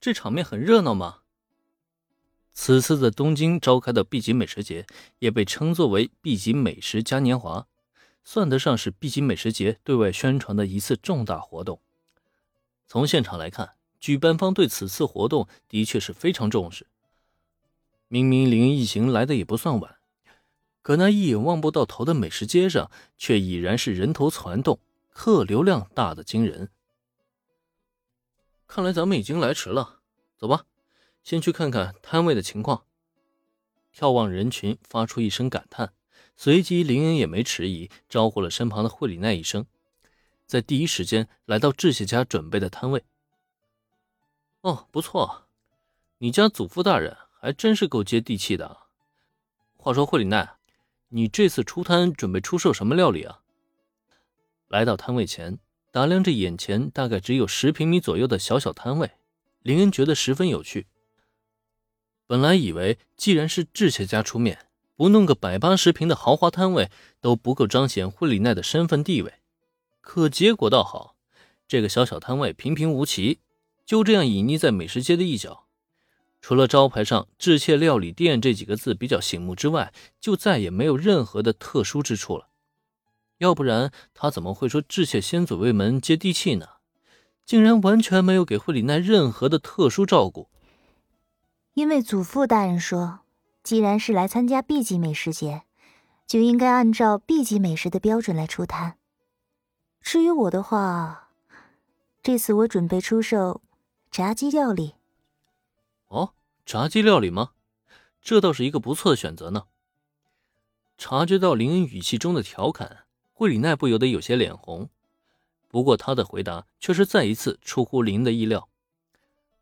[0.00, 1.18] 这场面很热闹吗？
[2.52, 4.86] 此次在东京召开的 B 级美食节，
[5.18, 7.66] 也被称作为 B 级美食嘉年华，
[8.24, 11.80] 算得上是 B 级美食节对外宣传的一次重大活动。
[12.88, 16.86] 从现场来看，举办方对此次活动的确是非常重视。
[18.08, 19.96] 明明林一行来的也不算晚，
[20.80, 24.80] 可那一眼望不到头的美食街上，却已然是人头攒动，
[25.10, 26.70] 客流量大的惊人。
[28.72, 29.98] 看来咱们已经来迟了，
[30.38, 30.64] 走吧。
[31.24, 32.84] 先去看看摊位的情况。
[33.92, 35.92] 眺望人群，发出一声感叹，
[36.36, 39.66] 随即林恩也没迟疑，招呼了身旁的惠里奈一声，
[40.46, 43.04] 在第一时间来到志谢家准备的摊位。
[44.60, 45.48] 哦，不错，
[46.18, 48.84] 你家祖父大人还真是够接地气的。
[49.76, 50.48] 话说惠里奈，
[51.08, 53.40] 你这次出摊准备出售什么料理啊？
[54.68, 55.58] 来到摊位前，
[55.90, 59.10] 打量着眼前大概只有十平米左右的小小摊位，
[59.62, 60.86] 林恩觉得十分有趣。
[62.26, 69.34] 本来以为，既然是志切家出面，不弄个百八十平的豪华摊位都不够彰显惠里奈的身份地位。
[70.00, 71.16] 可结果倒好，
[71.66, 73.40] 这个小小摊位平平无奇，
[73.84, 75.66] 就这样隐匿在美食街的一角。
[76.40, 82.49] 除了招牌上“志切料理店”这几个字比较醒目之外，就再也没有任何的特殊之处了。
[83.40, 86.66] 要不然他怎么会说致谢先祖为门接地气呢？
[87.46, 90.48] 竟然完全没有给惠里奈任何的特殊照顾。
[91.72, 93.20] 因为祖父大人说，
[93.62, 95.62] 既然是来参加 B 级美食节，
[96.26, 98.98] 就应该按照 B 级美食的标准来出摊。
[100.00, 101.30] 至于我的话，
[102.22, 103.62] 这次我准备出售
[104.10, 104.94] 炸鸡料理。
[106.08, 106.34] 哦，
[106.66, 107.52] 炸鸡料理吗？
[108.20, 109.64] 这倒是一个不错的选择呢。
[110.98, 113.04] 察觉到林恩语气中的调侃，
[113.40, 114.90] 惠里奈不由得有些脸红。
[115.66, 118.68] 不过他的回答却是再一次出乎林的意料。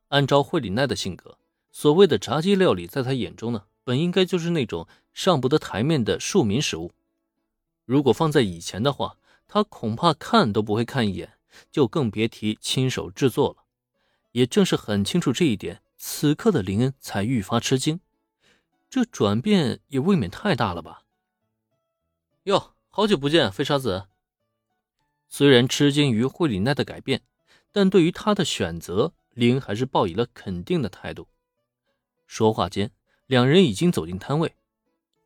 [0.09, 1.39] 按照惠里奈的性格。
[1.71, 6.91] 所谓的炸鸡料理，在他眼中呢，本应该就是那种上不得台面的庶民食物。
[7.85, 9.17] 如果放在以前的话，
[9.47, 11.35] 他恐怕看都不会看一眼，
[11.71, 13.63] 就更别提亲手制作了。
[14.33, 18.01] 也正是很清楚这一点，此刻的林恩才愈发吃惊。
[18.91, 21.05] 这转变也未免太大了吧？
[22.43, 24.09] 哟，好久不见，飞沙子。
[25.29, 27.23] 虽然吃惊于惠里奈的改变，
[27.71, 31.29] 但对于他的选择，林恩还是抱以了肯定的态度。
[32.27, 32.91] 说话间，
[33.29, 34.57] 两人已经走进摊位。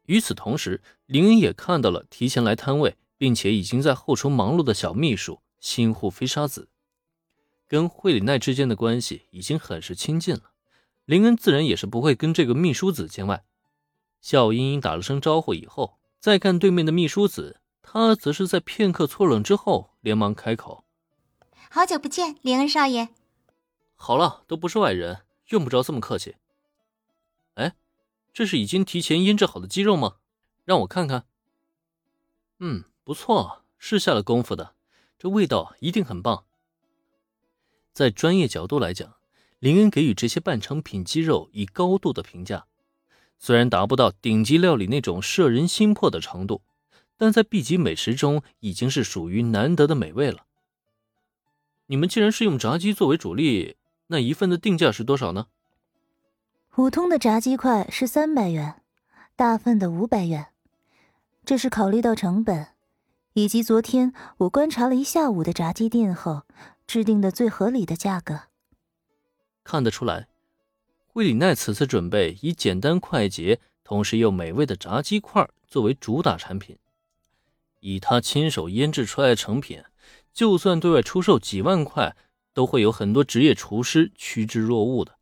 [0.04, 6.68] 与此同时，林恩也看到了提前来摊位，并且已经在后厨忙碌的小秘书新户飞沙子，
[7.66, 10.52] 跟惠里奈之间的关系已经很是亲近了。
[11.06, 13.46] 林恩自然也是不会跟这个秘书子见外，
[14.20, 20.84] 笑盈盈打了声招呼以后，再看对面的秘书子，他则是在片刻错愣之后，连忙开口
[21.68, 23.08] ：“好久不见，林恩少爷。
[23.96, 26.36] ”“好了，都不是外人，用不着这么客气。”
[27.54, 27.74] 哎，
[28.32, 30.16] 这是已经提前腌制好的鸡肉吗？
[30.64, 31.26] 让我看看。
[32.60, 34.74] 嗯，不错，是下了功夫的，
[35.18, 36.44] 这味道一定很棒。
[37.92, 39.16] 在专业角度来讲，
[39.58, 42.66] 林恩给予这些半成品鸡肉以高度的评价。
[43.38, 46.62] 虽然达不到顶级料理那种摄人心魄的程度，
[47.22, 50.44] 但在 B 级美食中已经是属于难得的美味了。
[51.86, 53.76] 你们既然是用炸鸡作为主力，
[54.08, 55.46] 那一份的定价是多少呢？
[56.68, 58.82] 普通的炸鸡块是三百元，
[59.36, 60.48] 大份的五百元。
[61.44, 62.70] 这是考虑到成本，
[63.34, 66.42] 以及昨天我观察了一下午的炸鸡店后
[66.88, 68.48] 制定的最合理的价格。
[69.62, 70.26] 看得出来，
[71.06, 76.76] 惠里奈此次准备以简单快捷，同时又美味的炸鸡块作为主打产品。
[77.82, 79.82] 以他亲手腌制出来的成品，
[80.32, 82.16] 就算对外出售几万块，
[82.54, 85.16] 都会有很多职业厨师趋之若鹜的。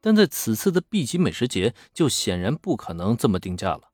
[0.00, 3.90] 但在此次的 B 级美食节，就显然不可能这么定价了。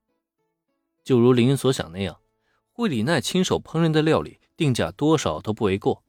[1.02, 2.20] 就如林恩所想那样，
[2.72, 6.04] 惠里奈亲手烹饪的料理，定价多少都不为过。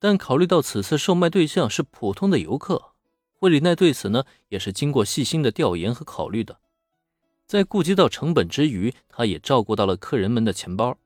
[0.00, 2.92] 但考虑到此次售卖对象是普通的游客，
[3.32, 6.58] 惠里奈对此呢，也是经过细心的调研和考虑的。
[7.46, 10.98] 在顾及到成本之余，他也照顾到了客人们的钱包。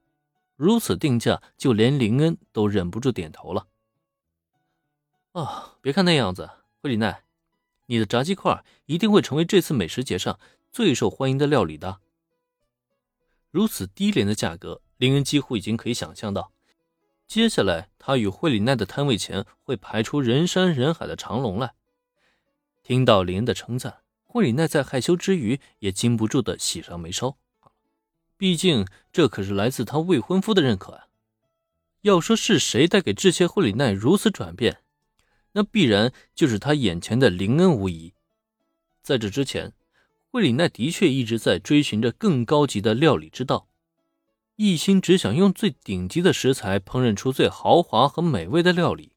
[0.56, 3.66] 如此定价，就连林恩都忍不住点头了。
[5.32, 6.48] 啊，别看那样子，
[6.80, 7.24] 惠里奈。
[7.86, 10.38] 你的炸鸡块一定会成为这次美食节上
[10.72, 12.00] 最受欢迎的料理的。
[13.50, 16.52] 如此低廉的价格，林恩几乎已经可以想象到，
[17.26, 21.74] 接下来他与惠里奈的摊位前会排出人山人海的长龙来。
[22.82, 27.36] 听到林恩的称赞，惠里奈在害羞之余也禁不住的喜上眉梢，
[28.36, 31.06] 毕竟这可是来自他未婚夫的认可啊。
[32.02, 34.80] 要说是谁带给志切惠里奈如此转变？
[35.52, 38.12] 那必然就是他眼前的林恩无疑。
[39.02, 39.72] 在这之前，
[40.30, 43.68] 惠里奈的确一直在追寻着更高级的料理之道，
[44.56, 49.12] 一心只想用最顶级的食材烹饪出最豪华和美味的料理。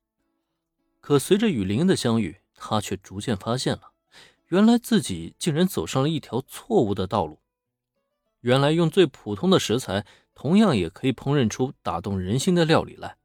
[1.01, 3.91] 可随着与林恩的相遇，他却逐渐发现了，
[4.49, 7.39] 原来自己竟然走上了一条错误的道路。
[8.41, 13.17] 原来用最普通的食材，同样也可以烹饪出打动人心的料理来。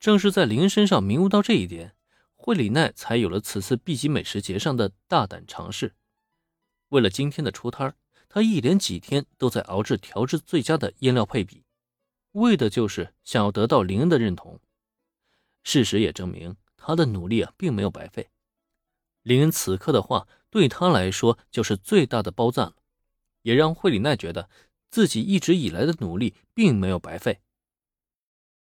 [0.00, 1.94] 正是在林身上明悟到这一点，
[2.34, 5.94] 惠里奈才有了此次 B 级美食节上的大胆尝试。
[6.88, 7.94] 为了今天的出摊
[8.28, 11.64] 他一连几天都在熬制调制最佳的腌料配比，
[12.32, 14.60] 为的就是想要得到林恩的认同。
[15.64, 18.30] 事实也证明，他的努力啊并没有白费。
[19.22, 22.76] 林恩此刻的话对他来说就是最大的褒赞了。
[23.48, 24.50] 也让惠里奈觉得
[24.90, 27.40] 自己一直以来的努力并没有白费。